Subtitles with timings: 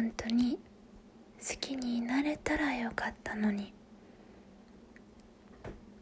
[0.00, 0.58] 本当に
[1.46, 3.74] 好きになれたらよかったのに。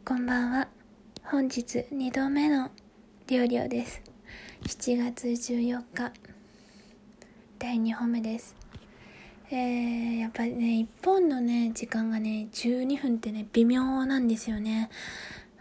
[0.05, 0.69] こんばんは。
[1.25, 2.71] 本日2度目の
[3.27, 4.01] りょうりょうです。
[4.63, 6.13] 7月14日。
[7.59, 8.55] 第2本目です。
[9.51, 14.89] えー、やっぱりね1本のね時間がね12分ってね微妙なんですよね。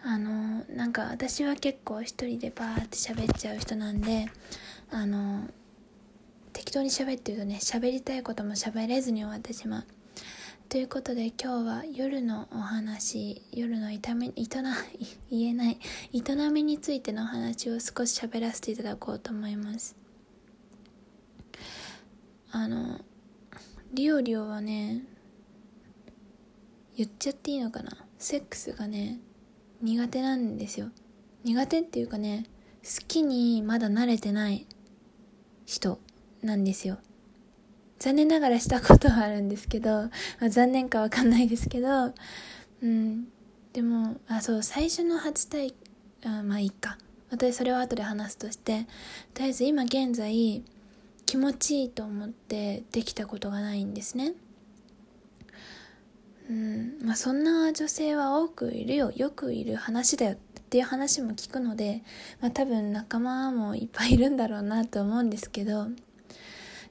[0.05, 4.27] あのなんか私は結構一人でバーって喋っちゃう人なんで
[4.93, 5.49] あの
[6.59, 9.85] 適当に喋ってるとね喋りたいことも喋れずに終わってしまう。
[10.69, 14.43] ということで今日は夜のお話夜の痛み営
[15.31, 15.79] 言えない
[16.13, 19.95] 営みについてのお話を少し喋らせていただこうと思います。
[22.51, 23.01] あの
[23.95, 25.05] リオリオはね
[26.97, 28.05] 言っちゃっていいのかな？
[28.19, 29.21] セックスがね
[29.81, 30.91] 苦手なんですよ。
[31.45, 32.47] 苦手っていうかね
[32.83, 34.67] 好きにまだ慣れてない
[35.65, 36.01] 人。
[36.43, 36.99] なんですよ。
[37.99, 40.11] 残念ながらしたことはあるんですけど、ま
[40.43, 42.15] あ、残念かわかんないですけど
[42.83, 43.27] うん。
[43.73, 45.75] でもあそう最初の初体
[46.25, 46.99] あまあいいか。
[47.31, 48.87] 私それは後で話すとして
[49.35, 50.63] とりあえず今現在
[51.27, 54.33] 気持ちいいと思ってできたことがないんですね。
[56.49, 56.99] うん。
[57.03, 59.13] まあ、そんな女性は多くいるよ。
[59.15, 60.33] よくいる話だよ。
[60.33, 60.37] っ
[60.71, 62.03] ていう話も聞くので、
[62.41, 65.89] まあ、多分仲間もいっぱいいるんだろうなと思うんですけど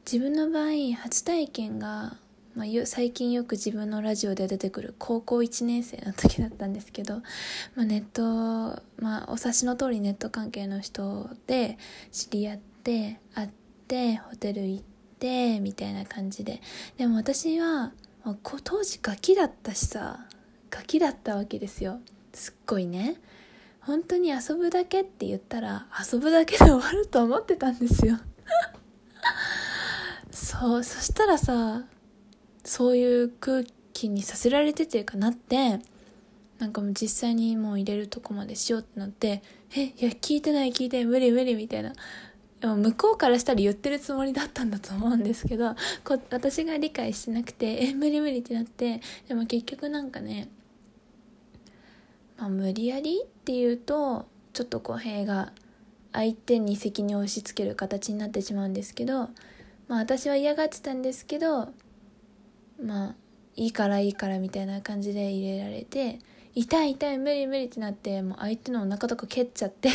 [0.09, 2.16] 自分の場合初体験が、
[2.55, 7.16] まあ、最近よく自分のラジオで出てくる高校1年生の時だったんですけど、
[7.75, 11.78] まあ、ネット、まあ、お察しの通りネット関係の人で
[12.13, 13.50] 知り合って会っ
[13.89, 14.83] てホテル行っ
[15.19, 16.61] てみたいな感じで。
[16.97, 17.91] でも私は
[18.63, 20.25] 当時ガキだったしさ
[20.69, 22.00] ガキだったわけですよ。
[22.31, 23.19] すっごいね。
[23.81, 28.17] 本当に遊ぶだけって言ったら遊ぶだけで終わると思ってたんですよ。
[30.38, 31.81] そうそしたらさ
[32.63, 35.79] そういう空気にさせられてていうかなって
[36.59, 39.41] なんかもう実際にもう入れるとこまでしようってなって
[39.75, 41.94] えいや聞いてない聞いてない無理無理みたいな。
[42.62, 50.50] でも向こうからしたら言ってるつもりだったんだと思うんですけどこ私が理解してなくてえ無理無理ってなってでも結局なんかね、
[52.38, 55.51] まあ、無理やりっていうとちょっと語弊が
[56.13, 59.29] 相手に責任を押し付ける形になってしまうんですけど
[59.88, 61.70] まあ私は嫌がってたんですけど
[62.81, 63.16] まあ
[63.56, 66.20] いいからいいからみたいな感じで入れられて
[66.53, 69.90] 痛い痛い無理無理ってなってもう相手のお腹とか蹴っちゃって。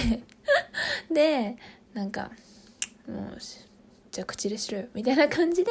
[1.12, 1.56] で
[1.92, 2.30] なんか
[3.08, 3.38] もう
[4.10, 5.70] じゃあ口でしろよみたいな感じで、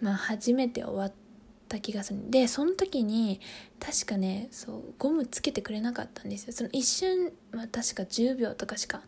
[0.00, 1.12] まあ、初めて終わっ
[1.68, 2.30] た気がする。
[2.30, 3.40] でその時に
[3.80, 6.52] 確かねそうゴムつけてくれなかったんですよ。
[6.52, 9.02] その一瞬、まあ、確か10秒とかしか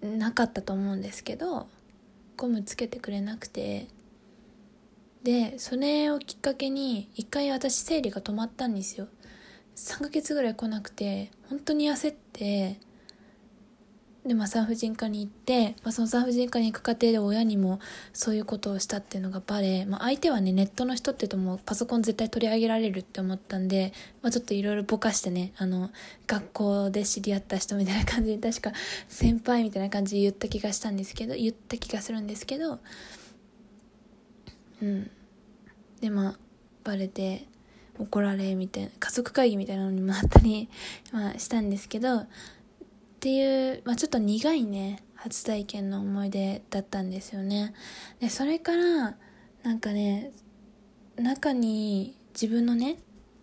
[0.00, 1.68] なかったと思うんですけど
[2.38, 3.88] ゴムつけてくれなくて。
[5.22, 9.08] でそれをきっかけに一回私生理が止まったんですよ。
[9.74, 12.80] 3ヶ月ぐらい来なくて本当に焦って
[14.28, 17.80] で、まあ、産婦人科に行って、まあ、その産婦人科に行く過程で親にも
[18.12, 25.90] そういうことをしたっていうのがバレ、まあ、相手はねネットの人って言うともうパソコン絶対取り上げられるって思ったんで、まあ、ちょっといろいろぼかしてねあの
[26.26, 28.72] 学校で知り合った人みたいな感じで確か
[29.08, 32.78] 先輩みたいな感じで言った気がしたんですけど言った気がするんですけど
[34.82, 35.10] うん。
[36.00, 36.38] でまあ
[36.84, 37.46] バレて
[37.98, 40.68] 怒られみたいな家族会議みたいなのにもあったり、
[41.12, 42.26] まあ、したんですけど
[43.18, 47.74] っていう、まあ、ちょっと苦いね初体験の思い出だったんですよね。
[48.20, 49.16] でそれから
[49.64, 50.30] なんかね
[51.16, 52.98] 中に自分のね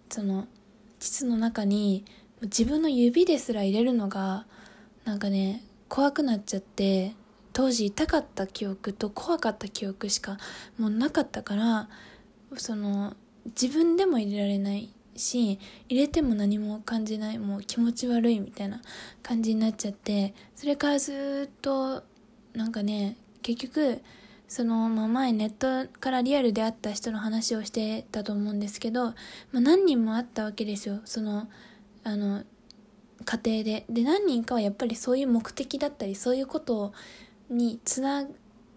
[0.10, 0.48] その
[1.00, 2.06] 膣の中に
[2.42, 4.46] 自分の指ですら入れるのが
[5.04, 7.14] なんかね怖くなっちゃって
[7.52, 10.38] 当時痛かった記憶と怖かった記憶しか
[10.78, 11.90] もうなかったから
[12.56, 13.14] その
[13.48, 18.82] 自分でも入れられないし入れても何も感じないもう気持ち悪いみたいな
[19.24, 22.04] 感じになっちゃってそれからずっと
[22.54, 24.02] なんかね結局
[24.48, 29.14] その、まあ、前ネットからリアルで会った人の話をしてたと思うんですけど、ま
[29.56, 31.02] あ、何人も会ったわけですよ。
[31.06, 31.50] その
[32.04, 32.44] あの
[33.26, 33.86] 家庭で。
[33.90, 36.94] で何人かはやっぱりそういう目的だったりそういうこと
[37.50, 38.28] につな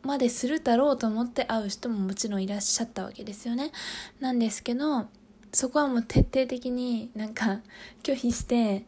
[0.03, 3.73] までするだろうと思って会う人ももちろんいらっしゃったわけですよね。
[4.21, 5.07] なんですけど
[5.53, 7.61] そこはもう徹底的になんか
[8.03, 8.85] 拒否して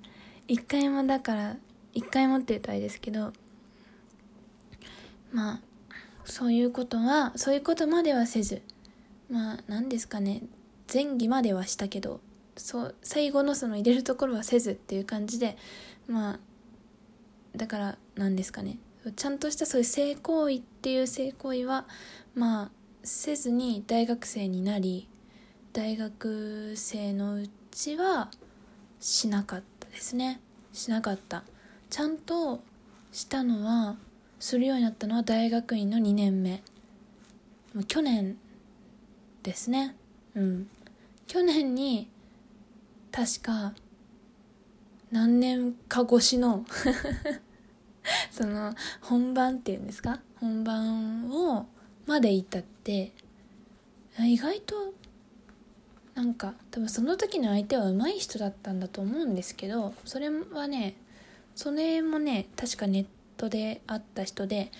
[0.48, 1.56] 一回もだから
[1.92, 3.32] 一回もって言うとあれですけど
[5.32, 5.60] まあ
[6.24, 8.62] そういうことはそういうことまではせず
[9.30, 10.42] まあ何ですかね
[10.92, 12.20] 前儀まではしたけど
[12.56, 15.56] そう最後のその入れるところはせずっていう感じで
[16.06, 16.40] まあ
[17.56, 18.78] だから何ですかね
[19.16, 21.86] ちゃんとしたそういう性行為っていう性行為は
[22.34, 22.70] まあ
[23.02, 25.08] せずに大学生になり
[25.72, 28.28] 大学生のうちは
[28.98, 30.40] しなかったですね。
[30.72, 31.44] しなかった。
[31.88, 32.60] ちゃんと
[33.12, 33.96] したのは
[34.40, 36.62] するようになったのは大学院の2年目。
[37.72, 38.36] もう去年
[39.44, 39.94] ですね。
[40.34, 40.68] うん。
[41.28, 42.08] 去年に
[43.12, 43.72] 確か
[45.12, 46.64] 何年か越しの
[48.32, 50.20] その本番っていうんですか？
[50.40, 51.66] 本番を
[52.06, 53.12] まで至って
[54.18, 54.94] 意外と
[56.20, 60.94] なんか多分その時の相手は上手い人だったんだと思うんですけどそれはね
[61.54, 63.06] それもね確かネッ
[63.38, 64.70] トで会った人で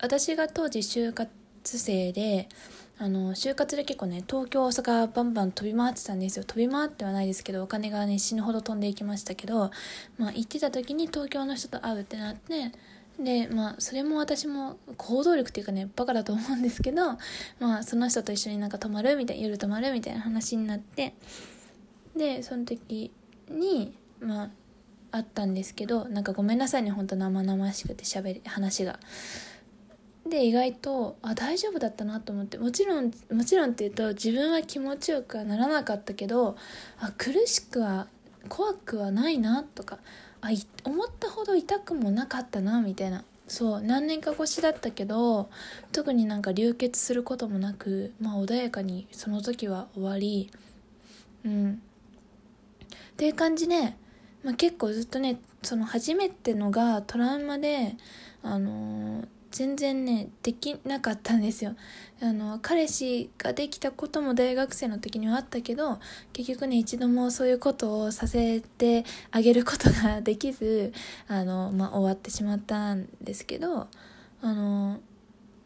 [0.00, 1.28] 私が当時就活
[1.64, 2.48] 生で
[2.96, 6.44] あの就活で結構ね東京大阪バンバン飛び回ってたんですよ。
[6.44, 9.72] 飛び回ってはないですけどお金がね死ぬほど飛んでいきましたけど
[10.16, 12.70] まあ行ってた時に東京の人と会うってなって
[13.18, 17.12] でまあそれも私も行動力っていうかねバカだと思うんですけど
[17.60, 21.14] まあその人と一緒になんか泊まるみたいな夜泊まるみたいな話になって
[22.16, 23.12] でその時
[23.48, 24.50] にまあ
[25.12, 28.98] あったんですけどなんかごめんなさいねほんと生々しくて喋り話が。
[30.26, 36.56] で意外とあ大丈夫だったなと思ってもちろんもちろんっていうと自分は気持ちよくはならなかったけど
[36.98, 38.08] あ苦しくは
[38.48, 39.98] 怖くはないなとか
[40.44, 40.48] あ
[40.84, 43.24] 思ったほど痛くもなかったなみたいな。
[43.46, 45.50] そう何年か越しだったけど
[45.92, 50.50] 特になんか流血することもなくまあ穏やかにその時は終わり。
[51.44, 51.72] うん。
[51.72, 53.94] っていう感じで、
[54.42, 57.96] まあ、結構ずっとねその初めてのがトラウマで
[58.42, 61.76] あのー全然ねできなかったんですよ。
[62.20, 66.00] あの彼氏ができたことも大学生の時にはあったけど
[66.32, 70.92] 結局ね一度もそういうことをさせてあげることができず
[71.28, 73.86] あの、まあ、終わってしまったんですけど
[74.42, 74.98] あの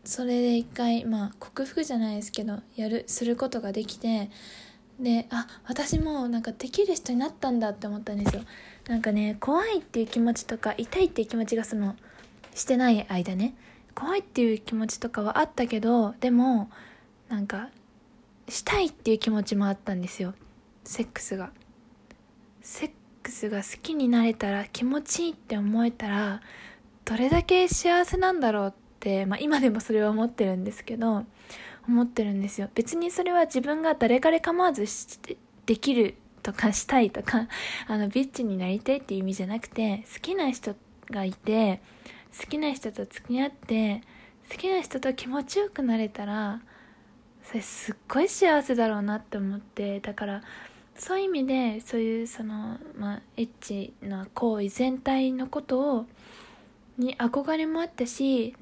[0.04, 4.30] それで一回まあ克服じゃないですけどやるすることができて
[5.00, 8.42] であ私もなんかできる人になったんだって思ったんですよ。
[8.86, 11.96] なんかね怖いっていう気持ちとか痛いっていう気持ちがその
[12.54, 13.54] してない間ね。
[13.94, 16.70] 怖いっていう気持ちとかはあったけどでも
[17.28, 17.70] なんか
[18.48, 20.34] したいっていう気持ちもあったんですよ。
[20.84, 21.50] セックスが。
[22.62, 22.90] セッ
[23.22, 26.40] クスが好きになれたら気持ちいいって思えたら
[27.04, 31.24] どれだけ幸せなんだろうって、まあ、今でもそれは思ってるんですけど
[31.86, 32.68] 思ってるんですよ。
[32.74, 34.84] 別にそれは自分が誰彼構わず
[35.66, 37.48] できるとかしたいとか
[37.86, 40.74] あのビッチになりたいっていう意味じゃなくて好きな人
[41.10, 41.80] がいて
[42.36, 44.02] 好きな人と付き合って
[44.50, 46.60] 好きな人と気持ちよくなれたら
[47.44, 50.42] それすっごい幸せだろうなって思ってだから
[50.96, 56.06] そういう意味でそういうそのまあエッチな行為全体のことを
[56.98, 58.54] に憧れもあったし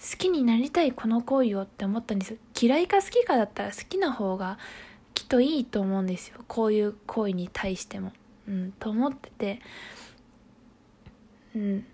[0.00, 2.38] 好きになりたいこの行為をって思ったんですよ。
[2.60, 4.58] 嫌いか好きかだったら好きな方が
[5.14, 6.38] きっといいと思うんですよ。
[6.48, 8.12] こういう行為に対しても。
[8.48, 9.60] うんと思ってて。
[11.54, 11.86] うん。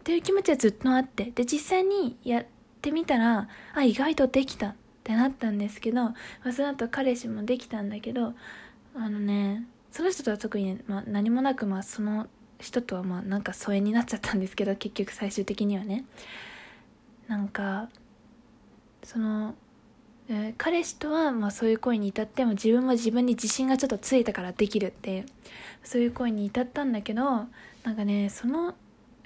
[0.00, 2.46] っていう気持ちはずっとあってで実際にやっ
[2.80, 4.74] てみたらあ意外とできたっ
[5.04, 6.14] てなったんですけど、ま
[6.44, 8.32] あ、その後彼氏もできたんだけど
[8.94, 16.04] あのねその人とは特に、まあ、何もなく、まあ、その人とはまあなんか疎遠になっちゃったんですけど結局最終的にはね。
[17.26, 17.88] なんか
[19.04, 19.54] その、
[20.28, 25.26] えー、彼氏とはまあそういう恋に至っても自分も自分に自信がちょっとついたからできるっていう
[25.84, 28.74] そういう恋に至ったんだけどなんかねその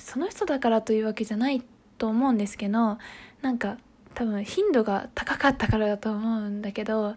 [0.05, 1.63] その人だからというわけじゃない
[1.97, 2.99] と思うんですけど
[3.41, 3.79] なんか
[4.13, 7.17] 多分頻度が高かったからだと思うんだけど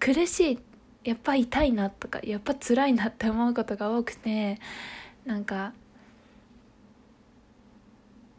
[0.00, 0.58] 苦しい
[1.04, 4.58] やっぱ痛いなとかやっぱ辛いなって思うことが多くて
[5.24, 5.72] なんか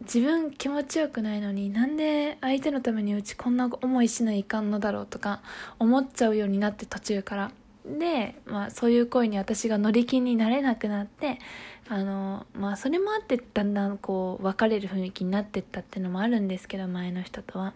[0.01, 5.41] 自分気持ちよくないのになんで相手のためにうちこんな思いしないかんのだろうとか
[5.79, 7.51] 思っちゃうようになって途中から。
[7.85, 11.39] で、まあ、そういう恋に私が乗り気になれなくなって
[11.87, 17.69] あのまあそれもあってだんだんこう別れる雰囲気になってったっていうのもあるんですけど前の人とは。
[17.69, 17.73] っ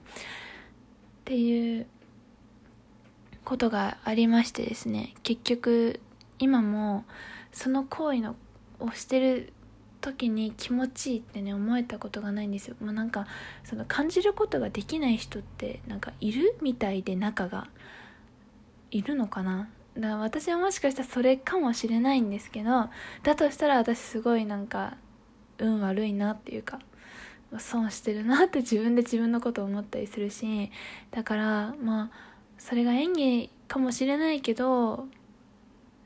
[1.25, 1.86] ていう
[3.46, 6.00] ことがありましてですね結局
[6.39, 7.06] 今も
[7.51, 8.36] その行為の
[8.80, 9.54] をしてる
[10.01, 12.75] 時に気持ちいいってね思えたことがないんですよ。
[12.82, 13.28] もうなんか
[13.63, 17.68] その感じることができない人ってなんかいるみたいで仲が
[18.92, 19.70] いるのかな？
[19.98, 22.89] だ私はもしかしたらそれかもしれないんですけど
[23.24, 24.98] だとしたら私すごいなんか
[25.58, 26.79] 運悪いなっていうか
[27.58, 30.72] 損してるなって自分で自分のこと思ったりするし
[31.12, 32.10] だからまあ
[32.58, 35.08] それが演技かもしれないけど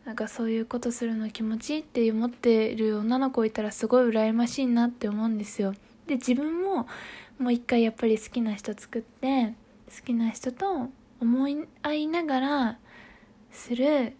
[0.05, 5.73] なんかそういうことするの気持ちいいって思ってる女の子いたらすごい羨ましいなって思うんですよ。
[6.07, 6.87] で自分も
[7.39, 9.53] もう一回やっぱり好きな人作って
[9.87, 10.89] 好きな人と
[11.21, 12.79] 思い合いながら
[13.53, 14.13] する。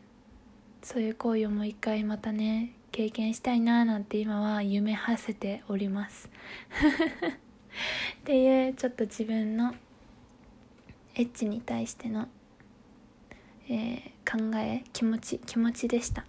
[0.82, 6.30] そういう行為をもう一回またね経験したいななんて今は夢はせております。
[8.20, 9.76] っていうちょっと自分の
[11.16, 12.28] エッチに対しての、
[13.70, 16.26] えー、考え気持ち気持ちでした。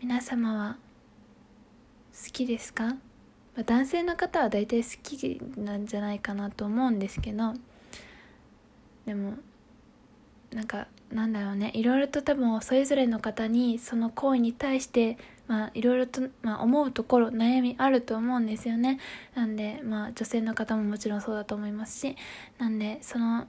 [0.00, 0.78] 皆様は
[2.24, 2.96] 好きですか、ま
[3.58, 7.52] あ、男性の方は大体好きなんじゃないかなと思うんですけど
[9.04, 9.34] でも
[10.52, 11.72] なんかなんだろうね。
[11.74, 18.98] いろいろと多分それぞれの方にその行為に対してまあいろいろと、まあ、思うところ悩みあると思うんですよね。
[19.34, 22.16] なんでまあ女性の方ももちろんそうだと思いますし。
[22.58, 23.48] なんでその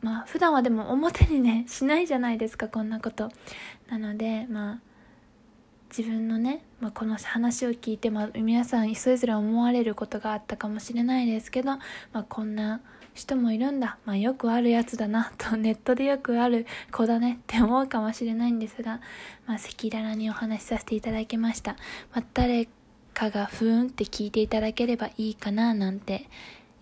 [0.00, 3.30] まあ普段はでも表にね しないじゃないですかこんなこと。
[3.88, 4.80] なのでまあ
[5.90, 11.80] 自分のね、まあ、この話を聞いて、まあ、皆さんそれぞれ思われることがあったかもしれないですけど、ま
[12.12, 12.82] あ、こんな
[13.18, 15.32] 人もいるんだ、まあ、よくあるやつだな。
[15.38, 17.40] とネットでよくある子だね。
[17.42, 19.00] って思うかもしれないんですが
[19.46, 21.72] ま赤裸々にお話しさせていただきました、
[22.14, 22.68] まあ、誰
[23.12, 26.28] かがふーんって聞いていただければいいかななんて、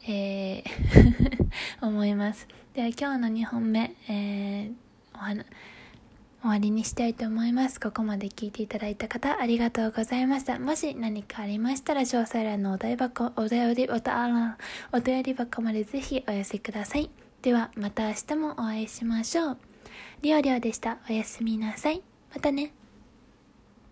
[0.06, 1.46] えー
[1.80, 2.46] 思います。
[2.74, 4.72] では今日の2本目、えー、
[5.14, 5.46] お話
[6.46, 7.80] 終わりにしたいと思います。
[7.80, 10.60] ここまで聞いていただいた方、ありがとうございました。
[10.60, 14.24] もし何かありましたら、詳細欄のお題箱、お便り、おた
[14.92, 17.10] お便り箱までぜひお寄せください。
[17.42, 19.58] では、また明日もお会いしましょう。
[20.22, 20.98] りょうりょうでした。
[21.10, 22.00] おやすみなさい。
[22.32, 22.75] またね。